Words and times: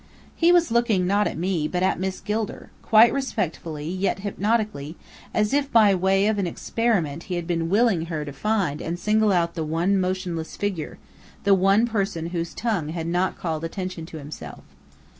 He 0.35 0.51
was 0.51 0.71
looking, 0.71 1.05
not 1.05 1.27
at 1.27 1.37
me, 1.37 1.67
but 1.67 1.83
at 1.83 1.99
Miss 1.99 2.19
Gilder, 2.21 2.71
quite 2.81 3.13
respectfully 3.13 3.87
yet 3.87 4.21
hypnotically, 4.21 4.95
as 5.31 5.53
if 5.53 5.71
by 5.71 5.93
way 5.93 6.25
of 6.25 6.39
an 6.39 6.47
experiment 6.47 7.25
he 7.29 7.35
had 7.35 7.45
been 7.45 7.69
willing 7.69 8.07
her 8.07 8.25
to 8.25 8.33
find 8.33 8.81
and 8.81 8.97
single 8.97 9.31
out 9.31 9.53
the 9.53 9.63
one 9.63 9.99
motionless 10.01 10.55
figure, 10.57 10.97
the 11.43 11.53
one 11.53 11.85
person 11.85 12.29
whose 12.31 12.55
tongue 12.55 12.89
had 12.89 13.05
not 13.05 13.37
called 13.37 13.63
attention 13.63 14.07
to 14.07 14.17
himself. 14.17 14.63